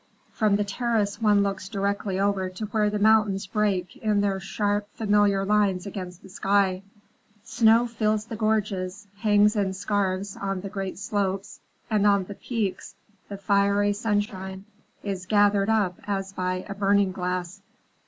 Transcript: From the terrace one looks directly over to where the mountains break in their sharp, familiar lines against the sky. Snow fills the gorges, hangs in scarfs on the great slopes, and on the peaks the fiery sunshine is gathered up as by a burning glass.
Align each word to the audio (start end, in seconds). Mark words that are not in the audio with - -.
From 0.31 0.55
the 0.55 0.63
terrace 0.63 1.21
one 1.21 1.43
looks 1.43 1.69
directly 1.69 2.19
over 2.19 2.49
to 2.49 2.65
where 2.65 2.89
the 2.89 2.97
mountains 2.97 3.45
break 3.45 3.95
in 3.97 4.21
their 4.21 4.39
sharp, 4.39 4.87
familiar 4.95 5.45
lines 5.45 5.85
against 5.85 6.23
the 6.23 6.29
sky. 6.29 6.81
Snow 7.43 7.85
fills 7.85 8.25
the 8.25 8.35
gorges, 8.35 9.05
hangs 9.17 9.55
in 9.55 9.73
scarfs 9.73 10.35
on 10.35 10.61
the 10.61 10.69
great 10.69 10.97
slopes, 10.97 11.59
and 11.87 12.07
on 12.07 12.23
the 12.23 12.33
peaks 12.33 12.95
the 13.29 13.37
fiery 13.37 13.93
sunshine 13.93 14.65
is 15.03 15.27
gathered 15.27 15.69
up 15.69 15.99
as 16.07 16.33
by 16.33 16.65
a 16.67 16.73
burning 16.73 17.11
glass. 17.11 17.61